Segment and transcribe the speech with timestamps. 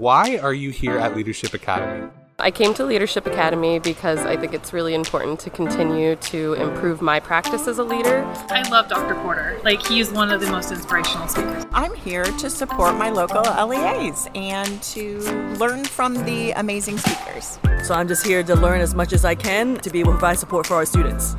[0.00, 2.10] why are you here at Leadership Academy?
[2.38, 7.02] I came to Leadership Academy because I think it's really important to continue to improve
[7.02, 8.24] my practice as a leader.
[8.48, 9.14] I love Dr.
[9.16, 9.60] Porter.
[9.62, 11.66] Like, he's one of the most inspirational speakers.
[11.72, 15.18] I'm here to support my local LEAs and to
[15.58, 17.58] learn from the amazing speakers.
[17.84, 20.18] So I'm just here to learn as much as I can to be able to
[20.18, 21.36] provide support for our students.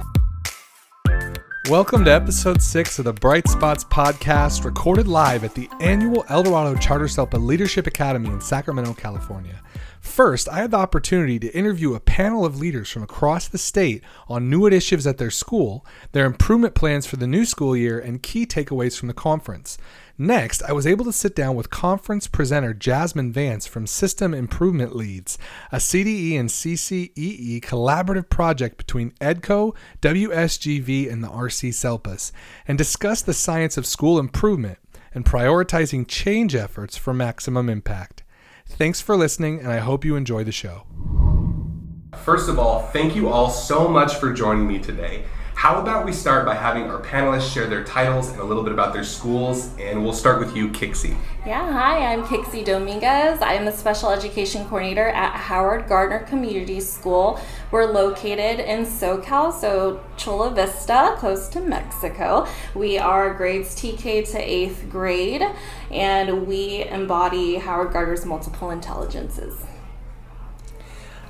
[1.69, 6.41] Welcome to episode six of the Bright Spots podcast, recorded live at the annual El
[6.41, 9.61] Dorado Charter SELPA Leadership Academy in Sacramento, California.
[10.01, 14.03] First, I had the opportunity to interview a panel of leaders from across the state
[14.27, 18.23] on new initiatives at their school, their improvement plans for the new school year, and
[18.23, 19.77] key takeaways from the conference.
[20.17, 24.95] Next, I was able to sit down with conference presenter Jasmine Vance from System Improvement
[24.95, 25.37] Leads,
[25.71, 32.31] a CDE and CCEE collaborative project between EDCO, WSGV, and the RC SELPAs,
[32.67, 34.79] and discuss the science of school improvement
[35.13, 38.20] and prioritizing change efforts for maximum impact.
[38.77, 40.85] Thanks for listening, and I hope you enjoy the show.
[42.23, 45.23] First of all, thank you all so much for joining me today.
[45.61, 48.73] How about we start by having our panelists share their titles and a little bit
[48.73, 51.15] about their schools, and we'll start with you, Kixie.
[51.45, 53.43] Yeah, hi, I'm Kixie Dominguez.
[53.43, 57.39] I am the Special Education Coordinator at Howard Gardner Community School.
[57.69, 62.47] We're located in SoCal, so Chula Vista, close to Mexico.
[62.73, 65.43] We are grades TK to 8th grade,
[65.91, 69.63] and we embody Howard Gardner's multiple intelligences.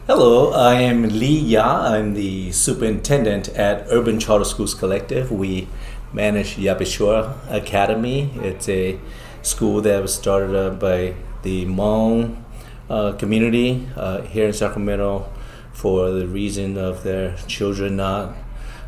[0.08, 1.84] Hello, I am Lee Ya.
[1.84, 5.32] I'm the superintendent at Urban Charter Schools Collective.
[5.32, 5.68] We
[6.12, 8.32] manage Yav Pem Suab Academy.
[8.38, 9.00] It's a
[9.44, 12.44] school that was started up by the Hmong
[12.90, 15.32] uh, community uh, here in Sacramento
[15.72, 18.36] for the reason of their children not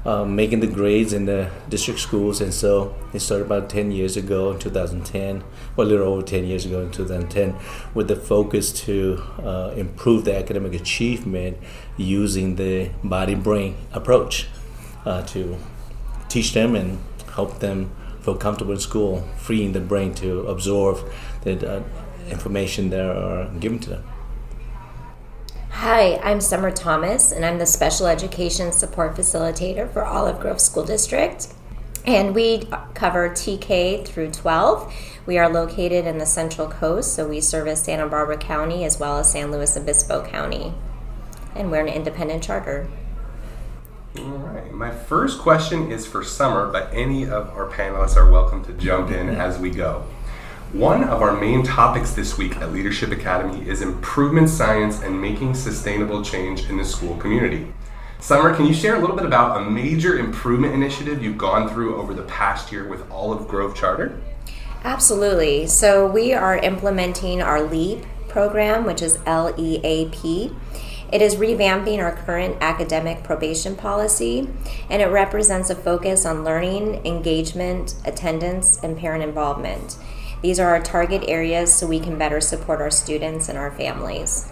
[0.05, 4.17] um, making the grades in the district schools, and so it started about 10 years
[4.17, 5.43] ago in 2010,
[5.75, 7.55] well, a little over 10 years ago in 2010,
[7.93, 11.57] with the focus to uh, improve the academic achievement
[11.97, 14.47] using the body brain approach
[15.05, 15.57] uh, to
[16.27, 16.99] teach them and
[17.33, 17.91] help them
[18.21, 20.97] feel comfortable in school, freeing the brain to absorb
[21.43, 21.83] the uh,
[22.29, 24.12] information that are given to them.
[25.77, 30.85] Hi, I'm Summer Thomas, and I'm the Special Education Support Facilitator for Olive Grove School
[30.85, 31.47] District.
[32.05, 34.93] And we cover TK through 12.
[35.25, 39.17] We are located in the Central Coast, so we service Santa Barbara County as well
[39.17, 40.73] as San Luis Obispo County.
[41.55, 42.87] And we're an independent charter.
[44.19, 44.71] All right.
[44.71, 49.09] My first question is for Summer, but any of our panelists are welcome to jump
[49.09, 50.05] in as we go.
[50.73, 55.53] One of our main topics this week at Leadership Academy is improvement science and making
[55.53, 57.71] sustainable change in the school community.
[58.19, 61.97] Summer, can you share a little bit about a major improvement initiative you've gone through
[61.97, 64.19] over the past year with Olive Grove Charter?
[64.83, 65.67] Absolutely.
[65.67, 70.55] So, we are implementing our LEAP program, which is L E A P.
[71.11, 74.49] It is revamping our current academic probation policy,
[74.89, 79.97] and it represents a focus on learning, engagement, attendance, and parent involvement.
[80.43, 84.51] These are our target areas so we can better support our students and our families.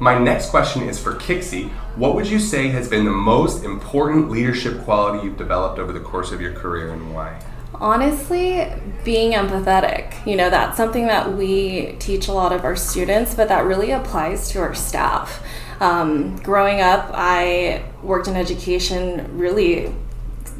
[0.00, 1.70] My next question is for Kixie.
[1.94, 6.00] What would you say has been the most important leadership quality you've developed over the
[6.00, 7.40] course of your career and why?
[7.72, 8.66] Honestly,
[9.04, 10.26] being empathetic.
[10.26, 13.92] You know, that's something that we teach a lot of our students, but that really
[13.92, 15.40] applies to our staff.
[15.78, 19.94] Um, growing up, I worked in education really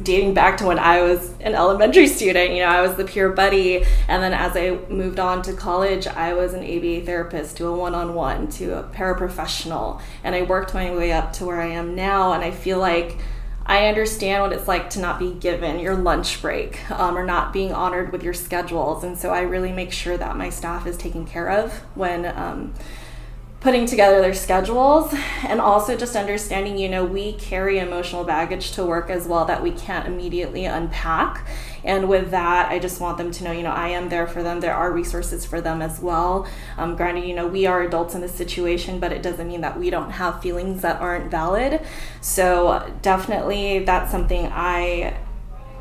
[0.01, 2.51] dating back to when I was an elementary student.
[2.51, 6.07] You know, I was the peer buddy, and then as I moved on to college,
[6.07, 10.43] I was an ABA therapist to a one on one to a paraprofessional, and I
[10.43, 12.33] worked my way up to where I am now.
[12.33, 13.17] And I feel like
[13.65, 17.53] I understand what it's like to not be given your lunch break um, or not
[17.53, 19.03] being honored with your schedules.
[19.03, 22.25] And so I really make sure that my staff is taken care of when.
[22.25, 22.73] Um,
[23.63, 28.85] putting together their schedules and also just understanding you know we carry emotional baggage to
[28.85, 31.47] work as well that we can't immediately unpack.
[31.85, 34.43] And with that i just want them to know you know i am there for
[34.43, 34.59] them.
[34.59, 36.45] There are resources for them as well.
[36.77, 39.79] Um, granted you know we are adults in this situation but it doesn't mean that
[39.79, 41.81] we don't have feelings that aren't valid.
[42.19, 45.17] So definitely that's something i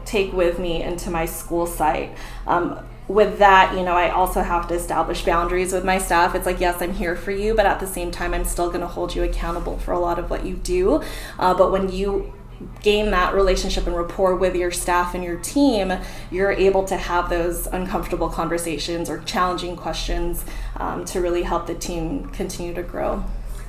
[0.05, 2.17] take with me into my school site.
[2.47, 2.79] Um,
[3.09, 6.35] with that, you know, I also have to establish boundaries with my staff.
[6.35, 8.81] It's like, yes, I'm here for you, but at the same time, I'm still going
[8.81, 11.03] to hold you accountable for a lot of what you do.
[11.39, 12.33] Uh, but when you
[12.81, 15.93] gain that relationship and rapport with your staff and your team,
[16.31, 20.45] you're able to have those uncomfortable conversations or challenging questions
[20.77, 23.25] um, to really help the team continue to grow.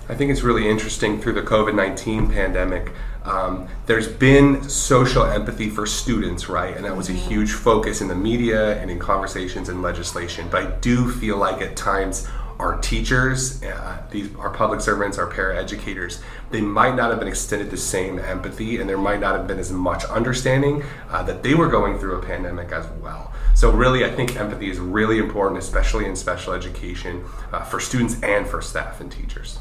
[0.10, 2.92] I think it's really interesting through the COVID 19 pandemic.
[3.26, 6.76] Um, there's been social empathy for students, right?
[6.76, 7.30] And that was a mm-hmm.
[7.30, 10.48] huge focus in the media and in conversations and legislation.
[10.50, 12.28] But I do feel like at times
[12.60, 16.22] our teachers, uh, these our public servants, our paraeducators,
[16.52, 19.60] they might not have been extended the same empathy, and there might not have been
[19.60, 23.34] as much understanding uh, that they were going through a pandemic as well.
[23.56, 28.22] So really, I think empathy is really important, especially in special education, uh, for students
[28.22, 29.60] and for staff and teachers.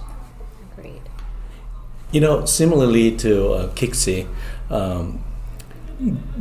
[0.76, 1.02] Great.
[2.12, 3.72] You know, similarly to uh,
[4.68, 5.24] um,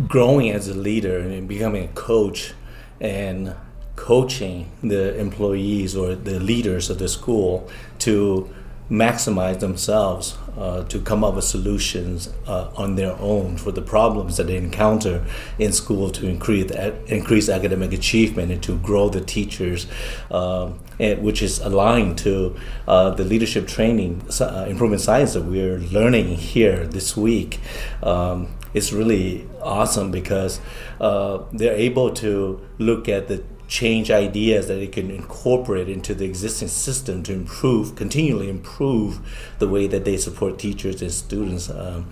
[0.08, 2.54] growing as a leader and becoming a coach
[3.00, 3.56] and
[3.96, 7.70] coaching the employees or the leaders of the school
[8.00, 8.54] to
[8.90, 14.38] maximize themselves uh, to come up with solutions uh, on their own for the problems
[14.38, 15.26] that they encounter
[15.60, 16.72] in school to increase
[17.08, 19.88] increase academic achievement and to grow the teachers,
[20.30, 22.56] um, and, which is aligned to
[22.88, 27.60] uh, the leadership training uh, improvement science that we're learning here this week.
[28.04, 30.60] Um, it's really awesome because
[31.00, 36.26] uh, they're able to look at the change ideas that it can incorporate into the
[36.26, 39.22] existing system to improve, continually improve
[39.60, 41.70] the way that they support teachers and students.
[41.70, 42.12] Um,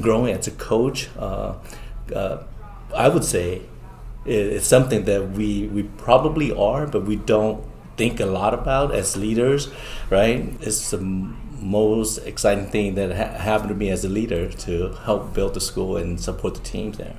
[0.00, 1.56] growing as a coach, uh,
[2.14, 2.42] uh,
[2.96, 3.60] I would say
[4.24, 7.62] it's something that we, we probably are, but we don't
[7.98, 9.68] think a lot about as leaders,
[10.08, 10.54] right?
[10.62, 15.34] It's the most exciting thing that ha- happened to me as a leader to help
[15.34, 17.16] build the school and support the teams there.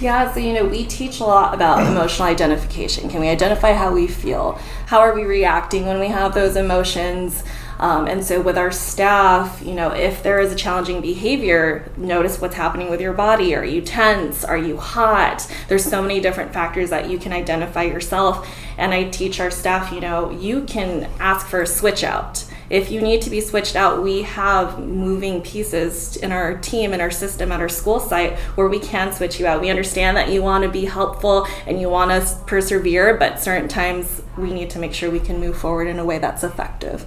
[0.00, 3.10] Yeah, so you know, we teach a lot about emotional identification.
[3.10, 4.58] Can we identify how we feel?
[4.86, 7.44] How are we reacting when we have those emotions?
[7.78, 12.40] Um, and so, with our staff, you know, if there is a challenging behavior, notice
[12.40, 13.54] what's happening with your body.
[13.54, 14.42] Are you tense?
[14.42, 15.46] Are you hot?
[15.68, 18.48] There's so many different factors that you can identify yourself.
[18.78, 22.92] And I teach our staff, you know, you can ask for a switch out if
[22.92, 27.10] you need to be switched out, we have moving pieces in our team and our
[27.10, 29.60] system at our school site where we can switch you out.
[29.60, 33.68] We understand that you want to be helpful and you want to persevere, but certain
[33.68, 37.04] times we need to make sure we can move forward in a way that's effective.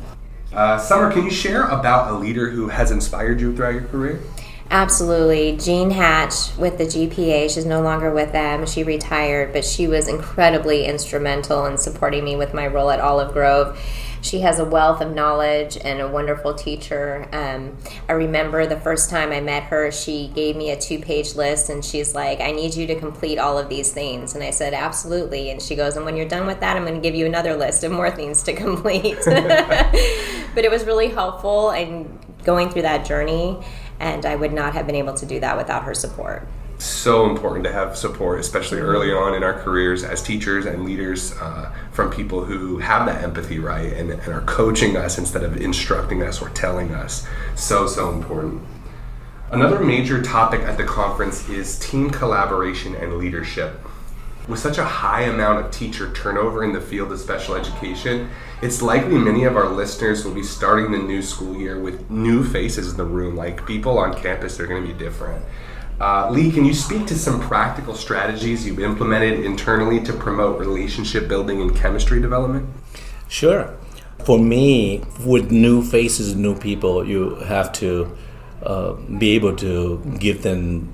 [0.51, 4.21] Uh, Summer, can you share about a leader who has inspired you throughout your career?
[4.69, 5.55] Absolutely.
[5.57, 8.65] Jean Hatch with the GPA, she's no longer with them.
[8.65, 13.33] She retired, but she was incredibly instrumental in supporting me with my role at Olive
[13.33, 13.79] Grove
[14.23, 17.27] she has a wealth of knowledge and a wonderful teacher.
[17.33, 17.77] Um,
[18.07, 21.69] I remember the first time I met her, she gave me a two page list
[21.69, 24.33] and she's like, I need you to complete all of these things.
[24.33, 25.51] And I said, Absolutely.
[25.51, 27.55] And she goes, And when you're done with that, I'm going to give you another
[27.55, 29.17] list of more things to complete.
[29.25, 33.61] but it was really helpful and going through that journey.
[33.99, 36.47] And I would not have been able to do that without her support
[36.85, 41.33] so important to have support, especially early on in our careers as teachers and leaders,
[41.39, 45.57] uh, from people who have that empathy, right, and, and are coaching us instead of
[45.57, 47.25] instructing us or telling us.
[47.55, 48.61] So, so important.
[49.51, 53.79] Another major topic at the conference is team collaboration and leadership.
[54.47, 58.29] With such a high amount of teacher turnover in the field of special education,
[58.61, 62.43] it's likely many of our listeners will be starting the new school year with new
[62.43, 63.35] faces in the room.
[63.35, 65.45] Like people on campus they're going to be different.
[66.03, 71.29] Uh, Lee, can you speak to some practical strategies you've implemented internally to promote relationship
[71.29, 72.67] building and chemistry development?
[73.29, 73.73] Sure.
[74.25, 78.17] For me, with new faces, new people, you have to
[78.63, 80.91] uh, be able to give them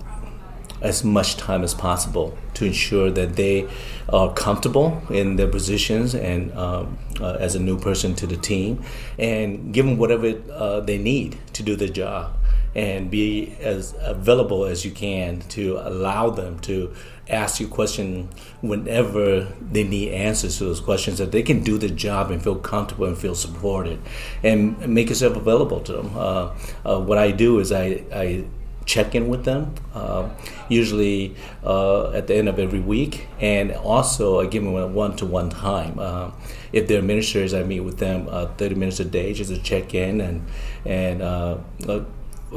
[0.83, 3.67] as much time as possible to ensure that they
[4.09, 8.83] are comfortable in their positions and um, uh, as a new person to the team
[9.17, 12.31] and give them whatever uh, they need to do their job
[12.75, 16.93] and be as available as you can to allow them to
[17.29, 21.89] ask you questions whenever they need answers to those questions that they can do the
[21.89, 23.99] job and feel comfortable and feel supported
[24.43, 26.53] and make yourself available to them uh,
[26.85, 28.43] uh, what i do is i, I
[28.89, 30.27] check in with them, uh,
[30.67, 35.15] usually uh, at the end of every week, and also I give them a one
[35.17, 35.99] to one time.
[35.99, 36.31] Uh,
[36.73, 39.93] if they're ministers, I meet with them uh, 30 minutes a day just to check
[39.93, 40.47] in and
[40.85, 41.57] and uh,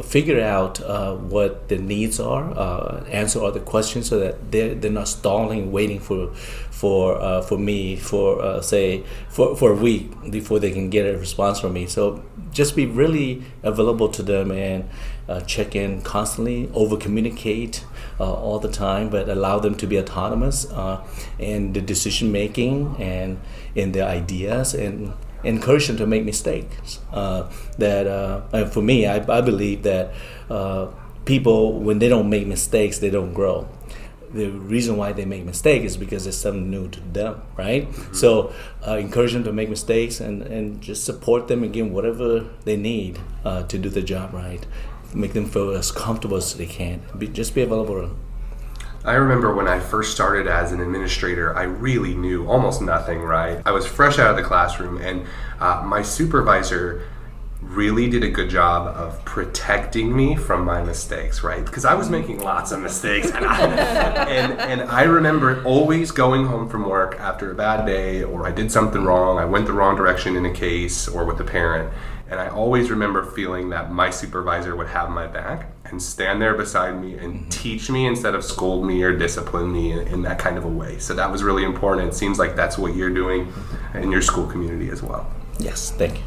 [0.00, 4.74] figure out uh, what the needs are, uh, answer all the questions so that they're,
[4.74, 6.32] they're not stalling, waiting for
[6.70, 11.04] for uh, for me for uh, say for, for a week before they can get
[11.04, 11.86] a response from me.
[11.86, 14.88] So just be really available to them and
[15.28, 17.84] uh, check in constantly, over communicate
[18.18, 20.66] uh, all the time, but allow them to be autonomous
[21.38, 23.40] in the decision making and
[23.74, 25.12] in their ideas and
[25.44, 27.00] encourage them to make mistakes.
[27.12, 30.12] Uh, that uh, for me, I, I, believe that
[30.50, 30.88] uh,
[31.24, 33.68] people, when they don't make mistakes, they don't grow.
[34.32, 37.90] The reason why they make mistakes is because it's something new to them, right?
[37.90, 38.14] Mm-hmm.
[38.14, 38.54] So
[38.86, 42.76] uh, encourage them to make mistakes and, and just support them and give whatever they
[42.76, 44.64] need uh, to do the job right.
[45.14, 47.02] Make them feel as comfortable as they can.
[47.18, 48.16] Be, just be available
[49.04, 53.60] I remember when I first started as an administrator, I really knew almost nothing, right?
[53.66, 55.26] I was fresh out of the classroom, and
[55.58, 57.08] uh, my supervisor
[57.60, 61.64] really did a good job of protecting me from my mistakes, right?
[61.64, 63.66] Because I was making lots of mistakes, and I,
[64.28, 68.52] and, and I remember always going home from work after a bad day, or I
[68.52, 71.92] did something wrong, I went the wrong direction in a case, or with a parent,
[72.30, 76.54] and I always remember feeling that my supervisor would have my back and stand there
[76.54, 80.38] beside me and teach me instead of scold me or discipline me in, in that
[80.38, 80.98] kind of a way.
[80.98, 82.08] So that was really important.
[82.08, 83.52] It seems like that's what you're doing
[83.94, 85.30] in your school community as well.
[85.60, 86.24] Yes, thank you.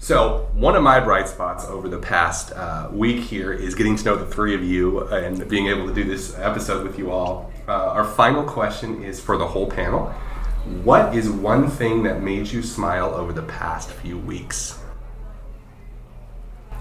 [0.00, 4.04] So, one of my bright spots over the past uh, week here is getting to
[4.04, 7.52] know the three of you and being able to do this episode with you all.
[7.68, 10.06] Uh, our final question is for the whole panel.
[10.82, 14.78] What is one thing that made you smile over the past few weeks?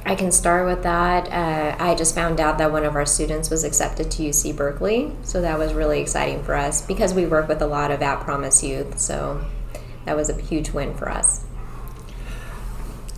[0.08, 1.28] I can start with that.
[1.28, 5.12] Uh, I just found out that one of our students was accepted to UC Berkeley,
[5.24, 8.22] so that was really exciting for us because we work with a lot of At
[8.22, 9.44] Promise youth, so
[10.06, 11.44] that was a huge win for us.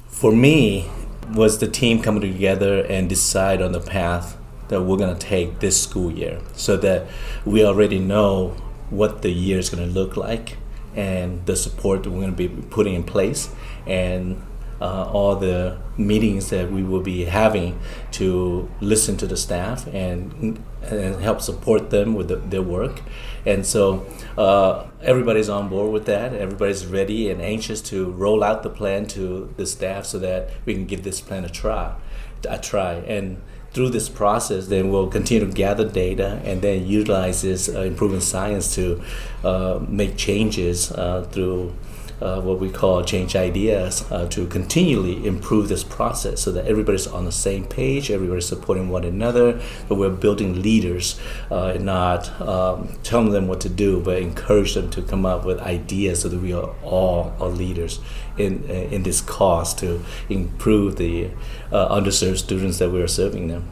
[0.08, 0.90] For me,
[1.32, 4.36] was the team coming together and decide on the path
[4.70, 7.08] that we're going to take this school year so that
[7.46, 8.56] we already know
[8.90, 10.58] what the year is going to look like
[10.96, 13.54] and the support that we're going to be putting in place
[13.86, 14.42] and
[14.82, 17.80] uh, all the meetings that we will be having
[18.12, 23.02] to listen to the staff and, and help support them with the, their work.
[23.46, 24.06] And so
[24.38, 26.34] uh, everybody's on board with that.
[26.34, 30.74] Everybody's ready and anxious to roll out the plan to the staff so that we
[30.74, 31.96] can give this plan a try.
[32.48, 32.94] A try.
[32.94, 37.82] And through this process, then we'll continue to gather data and then utilize this uh,
[37.82, 39.02] improvement science to
[39.44, 41.74] uh, make changes uh, through
[42.22, 47.08] uh, what we call change ideas uh, to continually improve this process so that everybody's
[47.08, 51.20] on the same page, everybody's supporting one another, but we're building leaders
[51.52, 55.46] uh, and not um, telling them what to do, but encourage them to come up
[55.46, 58.00] with ideas so that we are all are leaders
[58.38, 61.30] in, uh, in this cause to improve the
[61.72, 63.70] uh, underserved students that we are serving them.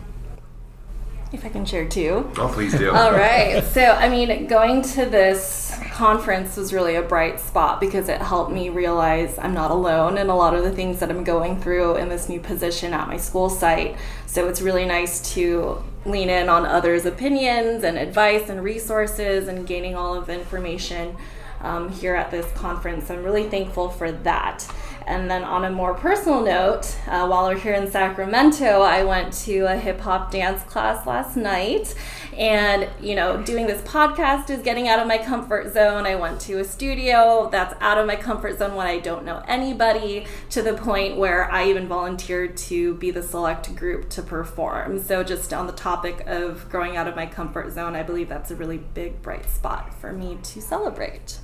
[1.33, 2.31] If I can share too.
[2.37, 2.89] Oh, please do.
[2.91, 3.61] All right.
[3.73, 5.66] So, I mean, going to this
[5.97, 10.29] conference was really a bright spot because it helped me realize I'm not alone in
[10.29, 13.17] a lot of the things that I'm going through in this new position at my
[13.17, 13.97] school site.
[14.27, 19.65] So, it's really nice to lean in on others' opinions and advice and resources and
[19.65, 21.17] gaining all of the information
[21.61, 23.09] um, here at this conference.
[23.09, 24.71] I'm really thankful for that.
[25.07, 29.33] And then, on a more personal note, uh, while we're here in Sacramento, I went
[29.45, 31.95] to a hip hop dance class last night.
[32.37, 36.05] And, you know, doing this podcast is getting out of my comfort zone.
[36.05, 39.43] I went to a studio that's out of my comfort zone when I don't know
[39.47, 44.99] anybody, to the point where I even volunteered to be the select group to perform.
[44.99, 48.51] So, just on the topic of growing out of my comfort zone, I believe that's
[48.51, 51.39] a really big, bright spot for me to celebrate.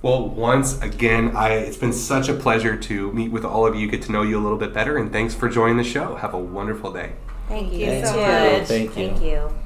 [0.00, 3.86] Well, once again, I, it's been such a pleasure to meet with all of you,
[3.86, 6.14] get to know you a little bit better, and thanks for joining the show.
[6.14, 7.12] Have a wonderful day.
[7.48, 8.10] Thank you Thanks.
[8.10, 8.68] so Yeah, much.
[8.68, 9.08] thank you.
[9.08, 9.59] Thank you.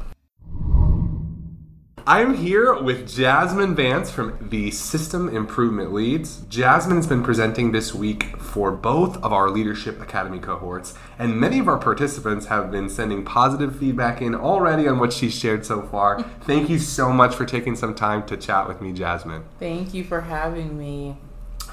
[2.06, 6.42] I'm here with Jasmine Vance from the System Improvement Leads.
[6.50, 11.66] Jasmine's been presenting this week for both of our Leadership Academy cohorts, and many of
[11.66, 16.22] our participants have been sending positive feedback in already on what she's shared so far.
[16.42, 19.44] Thank you so much for taking some time to chat with me, Jasmine.
[19.58, 21.16] Thank you for having me.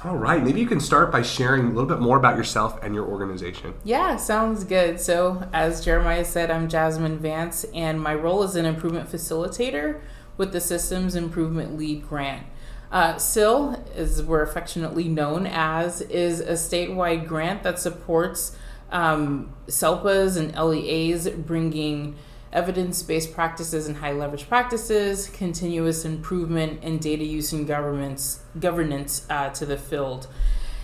[0.02, 2.94] All right, maybe you can start by sharing a little bit more about yourself and
[2.94, 3.74] your organization.
[3.84, 4.98] Yeah, sounds good.
[4.98, 10.00] So, as Jeremiah said, I'm Jasmine Vance, and my role is an improvement facilitator
[10.36, 12.46] with the Systems Improvement Lead Grant.
[12.90, 18.54] Uh, SIL, as we're affectionately known as, is a statewide grant that supports
[18.90, 22.14] um, SELPAs and LEAs bringing
[22.52, 29.26] evidence based practices and high leverage practices, continuous improvement, and data use and governments, governance
[29.30, 30.26] uh, to the field.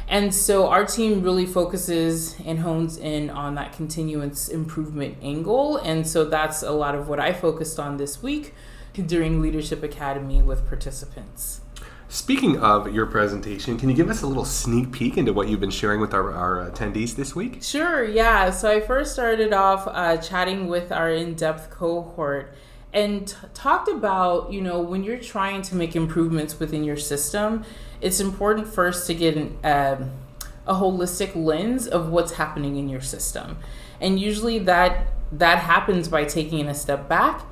[0.09, 5.77] And so our team really focuses and hones in on that continuous improvement angle.
[5.77, 8.55] And so that's a lot of what I focused on this week
[9.07, 11.61] during Leadership Academy with participants.
[12.09, 15.61] Speaking of your presentation, can you give us a little sneak peek into what you've
[15.61, 17.63] been sharing with our, our attendees this week?
[17.63, 18.51] Sure, yeah.
[18.51, 22.55] So I first started off uh, chatting with our in depth cohort
[22.95, 27.65] and t- talked about, you know, when you're trying to make improvements within your system,
[28.01, 30.11] it's important first to get an, um
[30.69, 33.57] a holistic lens of what's happening in your system.
[34.01, 37.43] And usually that that happens by taking a step back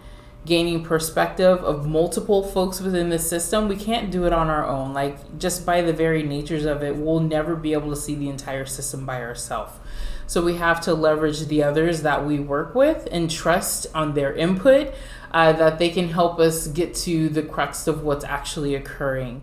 [0.47, 4.95] gaining perspective of multiple folks within the system, we can't do it on our own.
[4.95, 8.29] Like, just by the very natures of it, we'll never be able to see the
[8.29, 9.73] entire system by ourselves.
[10.27, 14.33] So, we have to leverage the others that we work with and trust on their
[14.33, 14.95] input
[15.33, 19.43] uh, that they can help us get to the crux of what's actually occurring.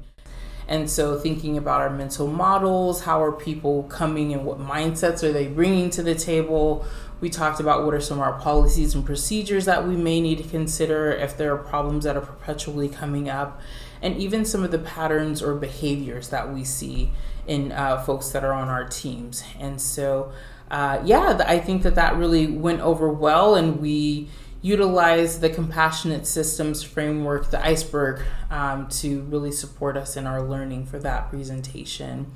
[0.68, 5.34] And so, thinking about our mental models, how are people coming and what mindsets are
[5.34, 6.86] they bringing to the table?
[7.22, 10.40] We talked about what are some of our policies and procedures that we may need
[10.40, 13.62] to consider if there are problems that are perpetually coming up,
[14.02, 17.12] and even some of the patterns or behaviors that we see
[17.48, 19.44] in uh, folks that are on our teams.
[19.60, 20.32] And so,
[20.70, 24.28] uh, yeah, I think that that really went over well, and we
[24.64, 30.86] utilize the compassionate systems framework, the iceberg, um, to really support us in our learning
[30.86, 32.32] for that presentation.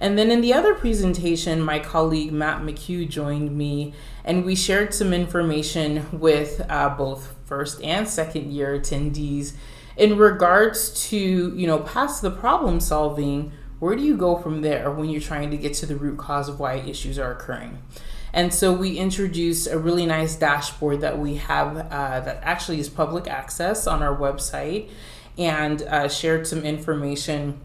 [0.00, 4.92] And then in the other presentation, my colleague Matt McHugh joined me, and we shared
[4.92, 9.54] some information with uh, both first and second year attendees
[9.96, 14.90] in regards to, you know, past the problem solving, where do you go from there
[14.90, 17.78] when you're trying to get to the root cause of why issues are occurring?
[18.32, 22.88] And so we introduced a really nice dashboard that we have uh, that actually is
[22.88, 24.88] public access on our website
[25.36, 27.60] and uh, shared some information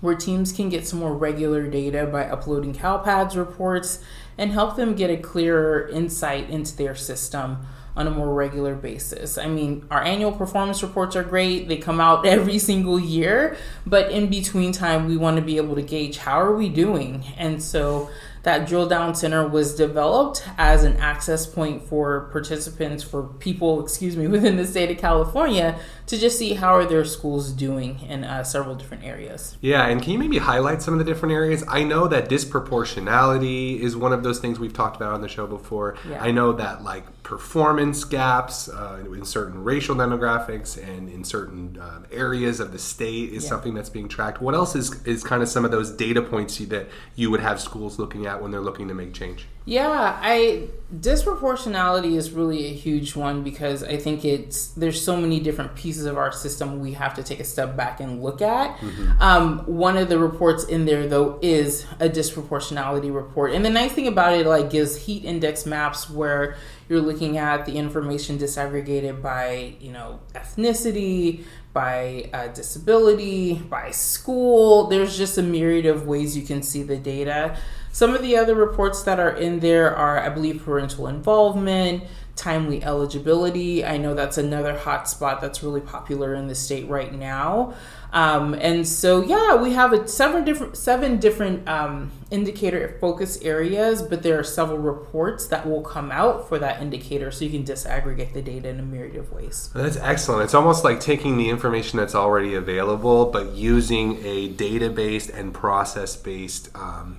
[0.00, 4.02] where teams can get some more regular data by uploading CalPADS reports
[4.36, 7.58] and help them get a clearer insight into their system
[7.94, 9.36] on a more regular basis.
[9.36, 11.68] I mean, our annual performance reports are great.
[11.68, 13.56] They come out every single year,
[13.86, 17.24] but in between time we want to be able to gauge how are we doing.
[17.36, 18.10] And so
[18.42, 24.16] that drill down center was developed as an access point for participants for people excuse
[24.16, 28.24] me within the state of california to just see how are their schools doing in
[28.24, 31.64] uh, several different areas yeah and can you maybe highlight some of the different areas
[31.68, 35.46] i know that disproportionality is one of those things we've talked about on the show
[35.46, 36.22] before yeah.
[36.22, 42.04] i know that like performance gaps uh, in certain racial demographics and in certain um,
[42.10, 43.48] areas of the state is yeah.
[43.48, 46.58] something that's being tracked what else is, is kind of some of those data points
[46.58, 50.68] that you would have schools looking at when they're looking to make change yeah, I
[50.92, 56.04] disproportionality is really a huge one because I think it's there's so many different pieces
[56.04, 58.76] of our system we have to take a step back and look at.
[58.78, 59.22] Mm-hmm.
[59.22, 63.92] Um, one of the reports in there though is a disproportionality report, and the nice
[63.92, 66.56] thing about it like gives heat index maps where
[66.88, 74.88] you're looking at the information disaggregated by you know ethnicity, by uh, disability, by school.
[74.88, 77.56] There's just a myriad of ways you can see the data.
[77.92, 82.82] Some of the other reports that are in there are, I believe, parental involvement, timely
[82.82, 83.84] eligibility.
[83.84, 87.74] I know that's another hot spot that's really popular in the state right now.
[88.14, 94.02] Um, and so, yeah, we have a seven different seven different um, indicator focus areas,
[94.02, 97.64] but there are several reports that will come out for that indicator, so you can
[97.64, 99.70] disaggregate the data in a myriad of ways.
[99.74, 100.44] That's excellent.
[100.44, 106.68] It's almost like taking the information that's already available, but using a data-based and process-based
[106.74, 107.18] um,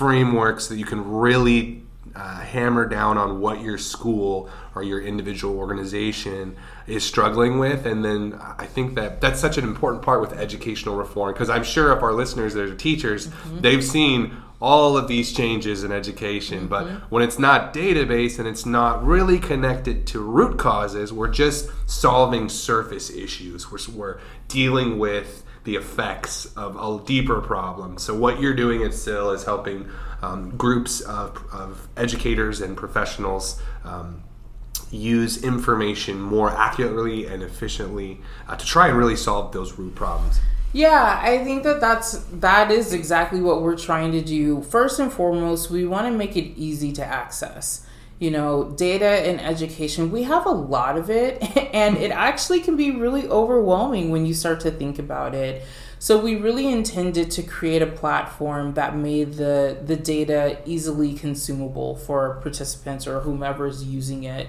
[0.00, 1.82] frameworks that you can really
[2.14, 8.02] uh, hammer down on what your school or your individual organization is struggling with and
[8.02, 11.94] then i think that that's such an important part with educational reform because i'm sure
[11.94, 13.60] if our listeners that are teachers mm-hmm.
[13.60, 16.68] they've seen all of these changes in education mm-hmm.
[16.68, 21.68] but when it's not database and it's not really connected to root causes we're just
[21.84, 27.98] solving surface issues we're, we're dealing with the effects of a deeper problem.
[27.98, 29.88] So what you're doing at SIL is helping
[30.22, 34.22] um, groups of, of, educators and professionals um,
[34.90, 40.40] use information more accurately and efficiently uh, to try and really solve those root problems.
[40.72, 44.62] Yeah, I think that that's that is exactly what we're trying to do.
[44.62, 47.86] First and foremost, we want to make it easy to access
[48.20, 51.42] you know, data and education, we have a lot of it,
[51.74, 55.64] and it actually can be really overwhelming when you start to think about it.
[55.98, 61.96] So we really intended to create a platform that made the the data easily consumable
[61.96, 64.48] for participants or whomever is using it.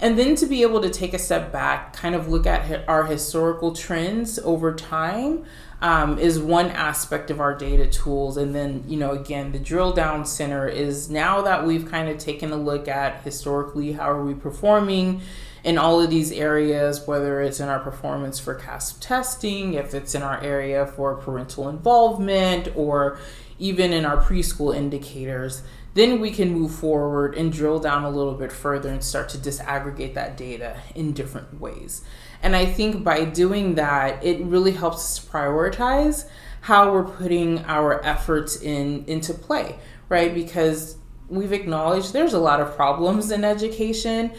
[0.00, 3.04] And then to be able to take a step back, kind of look at our
[3.04, 5.44] historical trends over time,
[5.82, 8.36] um, is one aspect of our data tools.
[8.36, 12.18] And then, you know, again, the drill down center is now that we've kind of
[12.18, 15.20] taken a look at historically how are we performing
[15.64, 20.14] in all of these areas, whether it's in our performance for CAASPP testing, if it's
[20.14, 23.18] in our area for parental involvement, or
[23.58, 25.62] even in our preschool indicators,
[25.94, 29.38] then we can move forward and drill down a little bit further and start to
[29.38, 32.02] disaggregate that data in different ways.
[32.42, 36.28] And I think by doing that, it really helps us to prioritize
[36.62, 39.78] how we're putting our efforts in into play,
[40.08, 40.34] right?
[40.34, 40.96] Because
[41.28, 44.32] we've acknowledged there's a lot of problems in education,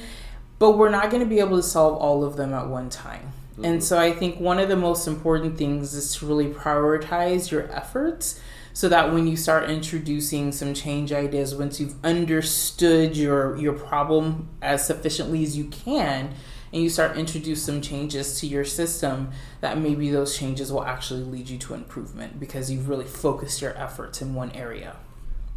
[0.60, 3.34] but we're not going to be able to solve all of them at one time.
[3.54, 3.66] Mm-hmm.
[3.66, 7.72] And so I think one of the most important things is to really prioritize your
[7.72, 8.40] efforts
[8.74, 14.50] so that when you start introducing some change ideas once you've understood your your problem
[14.64, 16.34] as sufficiently as you can
[16.74, 19.30] and you start introduce some changes to your system
[19.62, 23.78] that maybe those changes will actually lead you to improvement because you've really focused your
[23.78, 24.96] efforts in one area.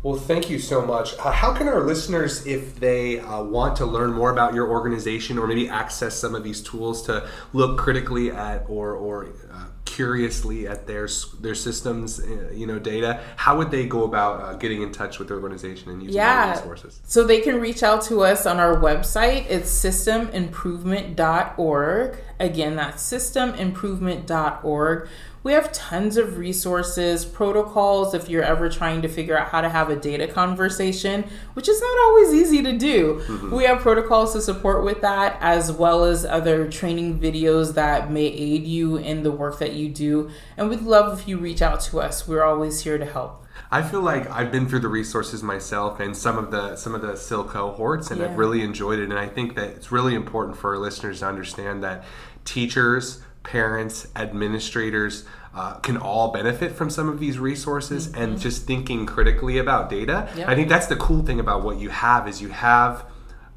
[0.03, 1.19] Well, thank you so much.
[1.19, 5.39] Uh, how can our listeners, if they uh, want to learn more about your organization
[5.39, 10.69] or maybe access some of these tools to look critically at or, or uh, curiously
[10.69, 11.09] at their
[11.41, 15.19] their systems, uh, you know, data, how would they go about uh, getting in touch
[15.19, 16.51] with the organization and using yeah.
[16.51, 17.01] resources?
[17.05, 19.47] So they can reach out to us on our website.
[19.49, 22.19] It's systemimprovement.org.
[22.39, 25.09] Again, that's systemimprovement.org.
[25.47, 29.69] We have tons of resources, protocols if you're ever trying to figure out how to
[29.69, 31.23] have a data conversation,
[31.55, 33.23] which is not always easy to do.
[33.29, 33.55] Mm-hmm.
[33.55, 38.27] We have protocols to support with that, as well as other training videos that may
[38.27, 40.31] aid you in the work that you do.
[40.57, 42.27] And we'd love if you reach out to us.
[42.27, 43.47] We're always here to help.
[43.71, 47.03] I feel like I've been through the resources myself and some of the some of
[47.03, 48.27] the SIL cohorts, and yeah.
[48.27, 49.11] I've really enjoyed it.
[49.11, 52.05] And I think that it's really important for our listeners to understand that
[52.45, 58.21] teachers parents, administrators uh, can all benefit from some of these resources mm-hmm.
[58.21, 60.29] and just thinking critically about data.
[60.37, 60.49] Yep.
[60.49, 63.07] I think that's the cool thing about what you have is you have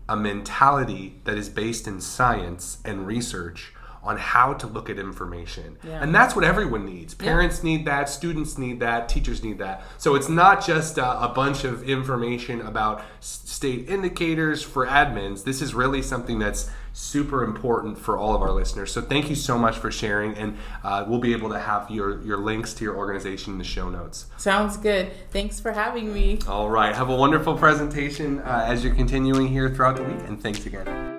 [0.08, 5.77] a mentality that is based in science and research on how to look at information.
[5.83, 6.01] Yeah.
[6.01, 7.13] And that's what everyone needs.
[7.13, 7.71] Parents yeah.
[7.71, 9.83] need that, students need that, teachers need that.
[9.97, 15.43] So it's not just a, a bunch of information about state indicators for admins.
[15.43, 18.91] This is really something that's super important for all of our listeners.
[18.91, 22.21] So thank you so much for sharing, and uh, we'll be able to have your
[22.23, 24.25] your links to your organization in the show notes.
[24.38, 25.12] Sounds good.
[25.31, 26.39] Thanks for having me.
[26.47, 26.95] All right.
[26.95, 31.18] Have a wonderful presentation uh, as you're continuing here throughout the week, and thanks again.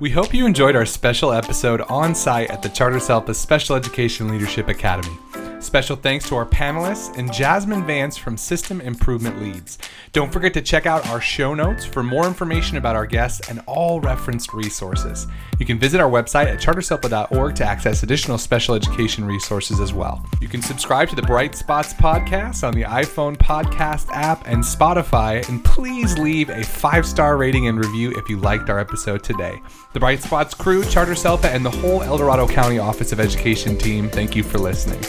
[0.00, 4.28] We hope you enjoyed our special episode on site at the Charter SELPA Special Education
[4.28, 5.18] Leadership Academy.
[5.60, 9.78] Special thanks to our panelists and Jasmine Vance from System Improvement Leads.
[10.12, 13.60] Don't forget to check out our show notes for more information about our guests and
[13.66, 15.26] all referenced resources.
[15.58, 20.24] You can visit our website at charterselpa.org to access additional special education resources as well.
[20.40, 25.46] You can subscribe to the Bright Spots podcast on the iPhone podcast app and Spotify,
[25.48, 29.60] and please leave a five star rating and review if you liked our episode today.
[29.92, 33.76] The Bright Spots crew, Charter SELPA, and the whole El Dorado County Office of Education
[33.76, 35.02] team, thank you for listening.